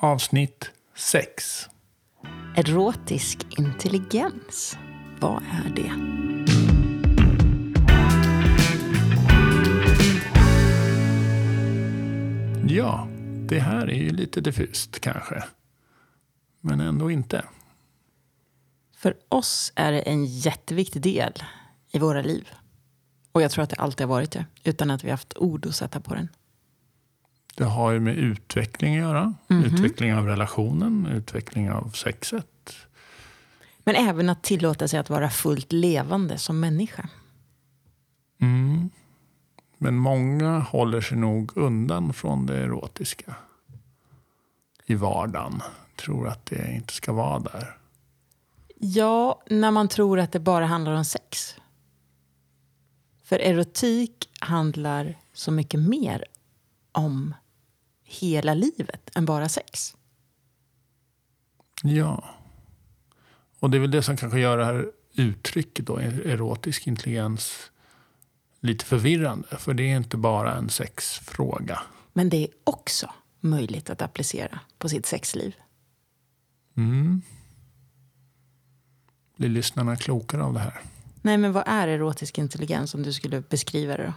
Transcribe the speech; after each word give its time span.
Avsnitt 0.00 0.70
6. 0.94 1.68
Erotisk 2.56 3.58
intelligens. 3.58 4.78
Vad 5.20 5.42
är 5.42 5.70
det? 5.76 5.92
Ja, 12.74 13.08
det 13.48 13.58
här 13.58 13.90
är 13.90 13.98
ju 13.98 14.10
lite 14.10 14.40
diffust 14.40 15.00
kanske. 15.00 15.44
Men 16.60 16.80
ändå 16.80 17.10
inte. 17.10 17.44
För 18.96 19.14
oss 19.28 19.72
är 19.74 19.92
det 19.92 20.00
en 20.00 20.26
jätteviktig 20.26 21.02
del 21.02 21.32
i 21.92 21.98
våra 21.98 22.22
liv. 22.22 22.48
Och 23.32 23.42
jag 23.42 23.50
tror 23.50 23.64
att 23.64 23.70
det 23.70 23.76
alltid 23.76 24.06
har 24.06 24.14
varit 24.14 24.32
det, 24.32 24.46
utan 24.64 24.90
att 24.90 25.04
vi 25.04 25.10
haft 25.10 25.36
ord 25.36 25.66
att 25.66 25.74
sätta 25.74 26.00
på 26.00 26.14
den. 26.14 26.28
Det 27.58 27.64
har 27.64 27.90
ju 27.90 28.00
med 28.00 28.16
utveckling 28.16 28.96
att 28.96 29.02
göra. 29.02 29.34
Mhm. 29.48 29.64
Utveckling 29.64 30.14
av 30.14 30.26
relationen, 30.26 31.06
utveckling 31.06 31.70
av 31.70 31.90
sexet. 31.90 32.76
Men 33.78 33.94
även 33.94 34.28
att 34.28 34.42
tillåta 34.42 34.88
sig 34.88 35.00
att 35.00 35.10
vara 35.10 35.30
fullt 35.30 35.72
levande 35.72 36.38
som 36.38 36.60
människa. 36.60 37.08
Mm. 38.40 38.90
Men 39.78 39.96
många 39.96 40.58
håller 40.58 41.00
sig 41.00 41.18
nog 41.18 41.56
undan 41.56 42.12
från 42.12 42.46
det 42.46 42.56
erotiska 42.56 43.34
i 44.86 44.94
vardagen. 44.94 45.62
Tror 45.96 46.28
att 46.28 46.46
det 46.46 46.74
inte 46.74 46.92
ska 46.92 47.12
vara 47.12 47.38
där. 47.38 47.76
Ja, 48.78 49.42
när 49.46 49.70
man 49.70 49.88
tror 49.88 50.18
att 50.18 50.32
det 50.32 50.40
bara 50.40 50.66
handlar 50.66 50.92
om 50.92 51.04
sex. 51.04 51.54
För 53.24 53.38
erotik 53.38 54.30
handlar 54.40 55.14
så 55.32 55.50
mycket 55.50 55.80
mer 55.80 56.24
om 56.92 57.34
hela 58.08 58.54
livet 58.54 59.10
än 59.14 59.24
bara 59.24 59.48
sex. 59.48 59.96
Ja. 61.82 62.24
Och 63.58 63.70
det 63.70 63.76
är 63.76 63.80
väl 63.80 63.90
det 63.90 64.02
som 64.02 64.16
kanske 64.16 64.40
gör 64.40 64.58
det 64.58 64.64
här 64.64 64.92
uttrycket 65.14 65.86
då, 65.86 65.96
erotisk 65.96 66.86
intelligens 66.86 67.70
lite 68.60 68.84
förvirrande. 68.84 69.48
För 69.58 69.74
det 69.74 69.82
är 69.82 69.96
inte 69.96 70.16
bara 70.16 70.54
en 70.54 70.70
sexfråga. 70.70 71.80
Men 72.12 72.28
det 72.28 72.36
är 72.36 72.48
också 72.64 73.10
möjligt 73.40 73.90
att 73.90 74.02
applicera 74.02 74.60
på 74.78 74.88
sitt 74.88 75.06
sexliv. 75.06 75.54
Mm. 76.76 77.22
Blir 79.36 79.48
lyssnarna 79.48 79.96
klokare 79.96 80.42
av 80.42 80.52
det 80.54 80.60
här? 80.60 80.80
Nej, 81.22 81.38
men 81.38 81.52
vad 81.52 81.64
är 81.66 81.88
erotisk 81.88 82.38
intelligens 82.38 82.94
om 82.94 83.02
du 83.02 83.12
skulle 83.12 83.40
beskriva 83.40 83.96
det 83.96 84.04
då? 84.04 84.12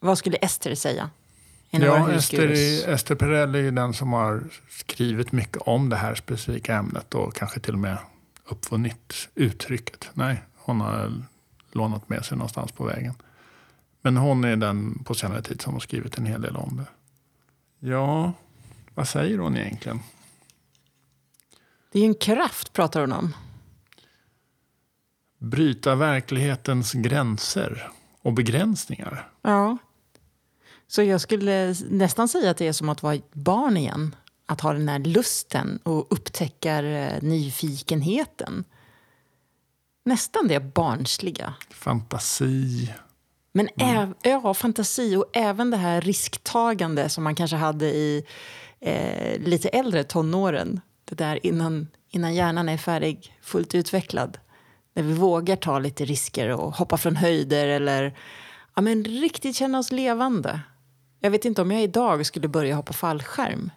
Vad 0.00 0.18
skulle 0.18 0.36
Ester 0.36 0.74
säga? 0.74 1.10
En 1.70 1.82
av 1.82 1.88
Ja, 1.88 2.12
Ester, 2.12 2.48
Ester 2.88 3.14
Perell 3.14 3.54
är 3.54 3.58
ju 3.58 3.70
den 3.70 3.94
som 3.94 4.12
har 4.12 4.44
skrivit 4.70 5.32
mycket 5.32 5.56
om 5.56 5.88
det 5.88 5.96
här 5.96 6.14
specifika 6.14 6.74
ämnet 6.74 7.14
och 7.14 7.34
kanske 7.34 7.60
till 7.60 7.74
och 7.74 7.80
med 7.80 7.98
uppfunnit 8.44 9.28
uttrycket. 9.34 10.10
Nej, 10.12 10.42
hon 10.56 10.80
har 10.80 11.12
lånat 11.72 12.08
med 12.08 12.24
sig 12.24 12.36
någonstans 12.36 12.72
på 12.72 12.84
vägen. 12.84 13.14
Men 14.02 14.16
hon 14.16 14.44
är 14.44 14.56
den 14.56 15.04
på 15.04 15.14
senare 15.14 15.42
tid 15.42 15.60
som 15.60 15.72
har 15.72 15.80
skrivit 15.80 16.18
en 16.18 16.26
hel 16.26 16.42
del 16.42 16.56
om 16.56 16.76
det. 16.76 16.86
Ja, 17.88 18.32
vad 18.94 19.08
säger 19.08 19.38
hon 19.38 19.56
egentligen? 19.56 20.00
Det 21.92 21.98
är 21.98 22.02
ju 22.02 22.08
en 22.08 22.14
kraft, 22.14 22.72
pratar 22.72 23.00
hon 23.00 23.12
om. 23.12 23.34
Bryta 25.38 25.94
verklighetens 25.94 26.92
gränser 26.92 27.90
och 28.22 28.32
begränsningar. 28.32 29.28
Ja. 29.42 29.78
Så 30.88 31.02
jag 31.02 31.20
skulle 31.20 31.74
nästan 31.90 32.28
säga 32.28 32.50
att 32.50 32.56
det 32.56 32.68
är 32.68 32.72
som 32.72 32.88
att 32.88 33.02
vara 33.02 33.14
ett 33.14 33.34
barn 33.34 33.76
igen. 33.76 34.16
Att 34.46 34.60
ha 34.60 34.72
den 34.72 34.88
här 34.88 34.98
lusten 34.98 35.78
och 35.82 36.06
upptäcka 36.12 36.82
eh, 36.82 37.22
nyfikenheten. 37.22 38.64
Nästan 40.04 40.48
det 40.48 40.60
barnsliga. 40.60 41.54
Fantasi. 41.70 42.92
Men 43.52 43.68
äv, 43.76 44.14
ja, 44.22 44.54
fantasi 44.54 45.16
och 45.16 45.26
även 45.32 45.70
det 45.70 45.76
här 45.76 46.00
risktagande 46.00 47.08
som 47.08 47.24
man 47.24 47.34
kanske 47.34 47.56
hade 47.56 47.86
i 47.86 48.24
eh, 48.80 49.40
lite 49.40 49.68
äldre 49.68 50.04
tonåren. 50.04 50.80
Det 51.04 51.14
där 51.14 51.46
innan, 51.46 51.88
innan 52.10 52.34
hjärnan 52.34 52.68
är 52.68 52.78
färdig, 52.78 53.38
fullt 53.42 53.74
utvecklad. 53.74 54.38
När 54.94 55.02
vi 55.02 55.12
vågar 55.12 55.56
ta 55.56 55.78
lite 55.78 56.04
risker 56.04 56.48
och 56.48 56.76
hoppa 56.76 56.96
från 56.96 57.16
höjder 57.16 57.68
eller 57.68 58.18
ja, 58.74 58.82
men 58.82 59.04
riktigt 59.04 59.56
känna 59.56 59.78
oss 59.78 59.92
levande. 59.92 60.60
Jag 61.26 61.30
vet 61.30 61.44
inte 61.44 61.62
om 61.62 61.70
jag 61.70 61.82
idag 61.82 62.26
skulle 62.26 62.48
börja 62.48 62.74
hoppa 62.74 62.92
fallskärm. 62.92 63.70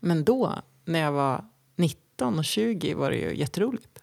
Men 0.00 0.24
då, 0.24 0.62
när 0.84 0.98
jag 0.98 1.12
var 1.12 1.44
19 1.76 2.38
och 2.38 2.44
20, 2.44 2.94
var 2.94 3.10
det 3.10 3.16
ju 3.16 3.36
jätteroligt. 3.36 4.02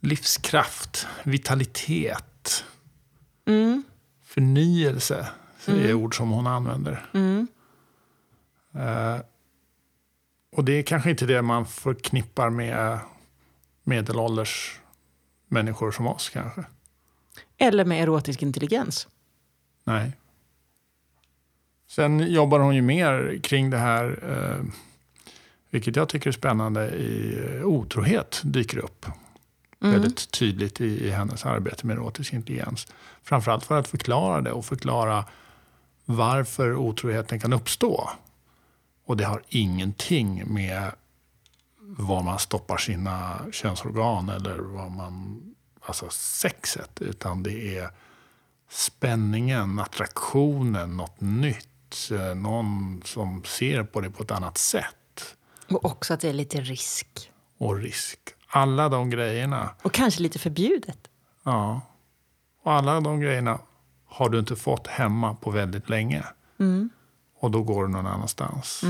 Livskraft. 0.00 1.06
Vitalitet. 1.22 2.64
Mm. 3.46 3.82
Förnyelse 4.22 5.28
är 5.66 5.94
ord 5.94 6.16
som 6.16 6.30
hon 6.30 6.46
använder. 6.46 7.10
Mm. 7.14 7.48
Eh, 8.74 9.20
och 10.52 10.64
det 10.64 10.72
är 10.72 10.82
kanske 10.82 11.10
inte 11.10 11.26
det 11.26 11.42
man 11.42 11.66
förknippar 11.66 12.50
med 12.50 12.98
medelålders 13.82 14.80
människor 15.48 15.90
som 15.90 16.06
oss 16.06 16.28
kanske. 16.28 16.64
Eller 17.58 17.84
med 17.84 18.02
erotisk 18.02 18.42
intelligens. 18.42 19.08
Nej. 19.84 20.12
Sen 21.90 22.32
jobbar 22.32 22.60
hon 22.60 22.74
ju 22.74 22.82
mer 22.82 23.40
kring 23.42 23.70
det 23.70 23.78
här, 23.78 24.18
eh, 24.30 24.64
vilket 25.70 25.96
jag 25.96 26.08
tycker 26.08 26.28
är 26.28 26.32
spännande, 26.32 26.90
i 26.90 27.38
eh, 27.56 27.64
otrohet 27.64 28.40
dyker 28.44 28.78
upp. 28.78 29.06
Väldigt 29.78 30.30
tydligt 30.30 30.80
i, 30.80 31.06
i 31.06 31.10
hennes 31.10 31.46
arbete 31.46 31.86
med 31.86 31.96
erotisk 31.96 32.32
intelligens. 32.32 32.86
Framförallt 33.22 33.64
för 33.64 33.78
att 33.78 33.88
förklara 33.88 34.40
det 34.40 34.52
och 34.52 34.64
förklara 34.64 35.24
varför 36.04 36.74
otroheten 36.74 37.40
kan 37.40 37.52
uppstå. 37.52 38.10
Och 39.06 39.16
det 39.16 39.24
har 39.24 39.42
ingenting 39.48 40.54
med 40.54 40.92
var 41.80 42.22
man 42.22 42.38
stoppar 42.38 42.76
sina 42.76 43.40
könsorgan 43.52 44.28
eller 44.28 44.58
vad 44.58 44.90
man, 44.90 45.42
alltså 45.80 46.08
sexet, 46.10 47.02
utan 47.02 47.42
det 47.42 47.78
är 47.78 47.90
spänningen, 48.68 49.78
attraktionen, 49.78 50.96
något 50.96 51.20
nytt, 51.20 51.68
eh, 52.10 52.34
någon 52.34 53.02
som 53.04 53.44
ser 53.44 53.82
på 53.82 54.00
det 54.00 54.10
på 54.10 54.22
ett 54.22 54.30
annat 54.30 54.58
sätt 54.58 55.36
Och 55.70 55.84
också 55.84 56.14
att 56.14 56.20
det 56.20 56.28
är 56.28 56.32
lite 56.32 56.60
risk. 56.60 57.30
och 57.58 57.76
risk. 57.76 58.18
Alla 58.46 58.88
de 58.88 59.10
grejerna, 59.10 59.74
Och 59.82 59.92
kanske 59.92 60.22
lite 60.22 60.38
förbjudet. 60.38 60.98
ja. 61.44 61.80
Och 62.62 62.72
alla 62.72 63.00
de 63.00 63.20
grejerna 63.20 63.58
har 64.06 64.28
du 64.28 64.38
inte 64.38 64.56
fått 64.56 64.86
hemma 64.86 65.34
på 65.34 65.50
väldigt 65.50 65.88
länge. 65.88 66.24
Och 67.40 67.50
då 67.50 67.62
går 67.62 67.82
du 67.86 67.88
någon 67.92 68.06
annanstans. 68.06 68.82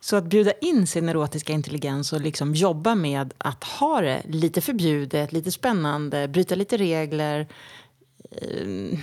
Så 0.00 0.16
att 0.16 0.24
bjuda 0.24 0.52
in 0.52 0.86
sin 0.86 1.08
erotiska 1.08 1.52
intelligens 1.52 2.12
och 2.12 2.20
liksom 2.20 2.54
jobba 2.54 2.94
med 2.94 3.34
att 3.38 3.64
ha 3.64 4.00
det 4.00 4.22
lite 4.28 4.60
förbjudet, 4.60 5.32
lite 5.32 5.52
spännande, 5.52 6.28
bryta 6.28 6.54
lite 6.54 6.76
regler. 6.76 7.46
Eh, 8.30 8.98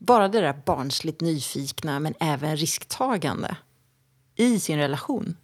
Bara 0.00 0.28
det 0.28 0.40
där 0.40 0.62
barnsligt 0.66 1.20
nyfikna, 1.20 2.00
men 2.00 2.14
även 2.20 2.56
risktagande 2.56 3.56
i 4.36 4.60
sin 4.60 4.78
relation. 4.78 5.36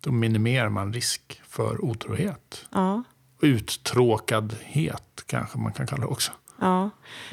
Då 0.00 0.12
minimerar 0.12 0.68
man 0.68 0.92
risk 0.92 1.40
för 1.48 1.84
otrohet. 1.84 2.66
Ja. 2.72 3.02
Uttråkadhet 3.42 5.22
kanske 5.26 5.58
man 5.58 5.72
kan 5.72 5.86
kalla 5.86 6.00
det 6.00 6.06
också. 6.12 6.32
Ja. 6.60 6.90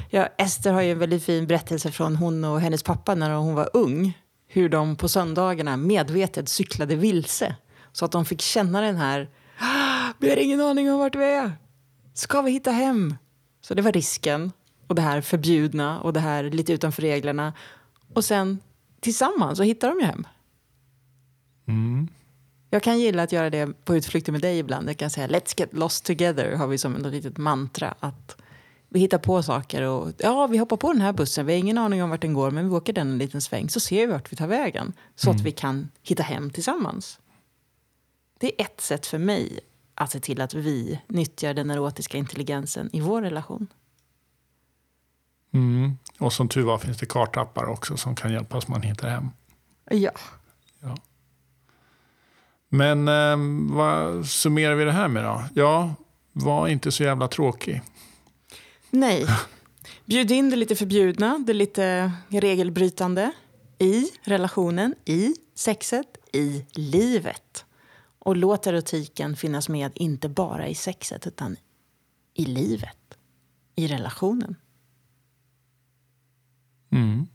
ja, 0.09 0.27
Ester 0.37 0.73
har 0.73 0.81
ju 0.81 0.91
en 0.91 0.99
väldigt 0.99 1.23
fin 1.23 1.47
berättelse 1.47 1.91
från 1.91 2.15
hon 2.15 2.43
och 2.43 2.61
hennes 2.61 2.83
pappa 2.83 3.15
när 3.15 3.31
hon 3.35 3.55
var 3.55 3.69
ung. 3.73 4.17
Hur 4.47 4.69
de 4.69 4.95
på 4.95 5.09
söndagarna 5.09 5.77
medvetet 5.77 6.49
cyklade 6.49 6.95
vilse. 6.95 7.55
Så 7.91 8.05
att 8.05 8.11
de 8.11 8.25
fick 8.25 8.41
känna 8.41 8.81
den 8.81 8.95
här, 8.95 9.29
"Ah, 9.59 10.13
vi 10.17 10.29
har 10.29 10.37
ingen 10.37 10.61
aning 10.61 10.91
om 10.91 10.99
vart 10.99 11.15
vi 11.15 11.23
är. 11.25 11.51
Ska 12.13 12.41
vi 12.41 12.51
hitta 12.51 12.71
hem? 12.71 13.15
Så 13.61 13.73
det 13.73 13.81
var 13.81 13.91
risken. 13.91 14.51
Och 14.87 14.95
det 14.95 15.01
här 15.01 15.21
förbjudna 15.21 16.01
och 16.01 16.13
det 16.13 16.19
här 16.19 16.43
lite 16.43 16.73
utanför 16.73 17.01
reglerna. 17.01 17.53
Och 18.13 18.25
sen 18.25 18.59
tillsammans 18.99 19.57
så 19.57 19.63
hittar 19.63 19.89
de 19.89 19.99
ju 19.99 20.05
hem. 20.05 20.27
Jag 22.69 22.83
kan 22.83 22.99
gilla 22.99 23.23
att 23.23 23.31
göra 23.31 23.49
det 23.49 23.85
på 23.85 23.95
utflykter 23.95 24.31
med 24.31 24.41
dig 24.41 24.59
ibland. 24.59 24.89
Jag 24.89 24.97
kan 24.97 25.09
säga 25.09 25.27
let's 25.27 25.59
get 25.59 25.73
lost 25.73 26.05
together 26.05 26.55
har 26.55 26.67
vi 26.67 26.77
som 26.77 26.95
ett 26.95 27.13
litet 27.13 27.37
mantra. 27.37 27.95
Att 27.99 28.37
vi 28.89 28.99
hittar 28.99 29.17
på 29.17 29.43
saker 29.43 29.81
och 29.81 30.11
ja, 30.17 30.47
vi 30.47 30.57
hoppar 30.57 30.77
på 30.77 30.93
den 30.93 31.01
här 31.01 31.13
bussen. 31.13 31.45
Vi 31.45 31.53
har 31.53 31.59
ingen 31.59 31.77
aning 31.77 32.03
om 32.03 32.09
vart 32.09 32.21
den 32.21 32.33
går, 32.33 32.51
men 32.51 32.69
vi 32.69 32.75
åker 32.75 32.93
den 32.93 33.09
en 33.09 33.17
liten 33.17 33.41
sväng 33.41 33.69
så 33.69 33.79
ser 33.79 34.07
vi 34.07 34.13
vart 34.13 34.31
vi 34.31 34.35
tar 34.35 34.47
vägen. 34.47 34.93
Så 35.15 35.29
att 35.31 35.41
vi 35.41 35.51
kan 35.51 35.89
hitta 36.03 36.23
hem 36.23 36.49
tillsammans. 36.49 37.19
Det 38.39 38.47
är 38.47 38.65
ett 38.65 38.81
sätt 38.81 39.05
för 39.05 39.17
mig 39.17 39.59
att 39.95 40.11
se 40.11 40.19
till 40.19 40.41
att 40.41 40.53
vi 40.53 40.99
nyttjar 41.07 41.53
den 41.53 41.71
erotiska 41.71 42.17
intelligensen 42.17 42.89
i 42.93 43.01
vår 43.01 43.21
relation. 43.21 43.67
Mm. 45.57 45.97
Och 46.19 46.33
som 46.33 46.49
tur 46.49 46.63
var 46.63 46.77
finns 46.77 46.97
det 46.97 47.05
kartappar 47.05 47.65
också 47.65 47.97
som 47.97 48.15
kan 48.15 48.33
hjälpa 48.33 48.57
oss 48.57 48.67
man 48.67 48.81
hittar 48.81 49.09
hem. 49.09 49.29
Ja. 49.89 50.11
Men 52.69 53.07
eh, 53.07 53.37
vad 53.75 54.25
summerar 54.25 54.75
vi 54.75 54.83
det 54.83 54.91
här 54.91 55.07
med 55.07 55.23
då? 55.23 55.43
Ja, 55.53 55.95
var 56.33 56.67
inte 56.67 56.91
så 56.91 57.03
jävla 57.03 57.27
tråkig. 57.27 57.81
Nej. 58.89 59.25
Bjud 60.05 60.31
in 60.31 60.49
det 60.49 60.55
lite 60.55 60.75
förbjudna, 60.75 61.43
det 61.47 61.53
lite 61.53 62.11
regelbrytande 62.27 63.31
i 63.79 64.09
relationen, 64.23 64.95
i 65.05 65.35
sexet, 65.55 66.17
i 66.33 66.65
livet. 66.71 67.65
Och 68.19 68.37
låt 68.37 68.67
erotiken 68.67 69.35
finnas 69.35 69.69
med 69.69 69.91
inte 69.95 70.29
bara 70.29 70.67
i 70.67 70.75
sexet 70.75 71.27
utan 71.27 71.55
i 72.33 72.45
livet, 72.45 73.17
i 73.75 73.87
relationen. 73.87 74.55
Mm. 76.97 77.27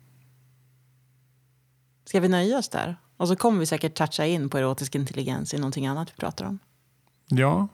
Ska 2.05 2.20
vi 2.20 2.29
nöja 2.29 2.59
oss 2.59 2.69
där? 2.69 2.97
Och 3.17 3.29
så 3.29 3.37
kommer 3.37 3.59
vi 3.61 3.67
säkert 3.67 3.94
toucha 3.94 4.26
in 4.26 4.50
på 4.50 4.59
erotisk 4.59 4.94
intelligens 4.94 5.55
i 5.55 5.59
någonting 5.59 5.87
annat 5.87 6.09
vi 6.11 6.17
pratar 6.17 6.44
om. 6.44 6.59
Ja, 7.29 7.69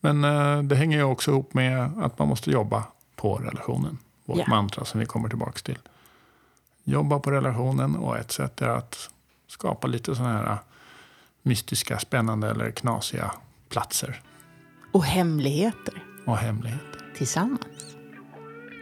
men 0.00 0.24
eh, 0.24 0.62
det 0.62 0.76
hänger 0.76 0.96
ju 0.98 1.04
också 1.04 1.30
ihop 1.30 1.54
med 1.54 1.90
att 2.02 2.18
man 2.18 2.28
måste 2.28 2.50
jobba 2.50 2.84
på 3.16 3.36
relationen. 3.36 3.98
Vårt 4.24 4.38
Ja. 4.38 4.44
mantra 4.48 4.84
som 4.84 5.00
vi 5.00 5.06
kommer 5.06 5.28
tillbaka 5.28 5.58
till. 5.58 5.78
Jobba 6.84 7.18
på 7.18 7.30
relationen 7.30 7.96
och 7.96 8.18
ett 8.18 8.32
sätt 8.32 8.62
är 8.62 8.68
att 8.68 9.10
skapa 9.46 9.86
lite 9.86 10.14
sådana 10.14 10.32
här 10.38 10.46
eh, 10.52 10.58
mystiska, 11.42 11.98
spännande 11.98 12.50
eller 12.50 12.70
knasiga 12.70 13.32
platser 13.68 14.20
Och 14.92 15.04
hemligheter 15.04 16.02
och 16.26 16.36
hemligheter. 16.36 17.12
tillsammans. 17.16 17.64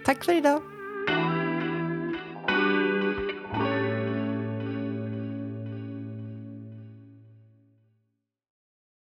Tack 0.04 0.24
för 0.24 0.32
idag. 0.36 0.62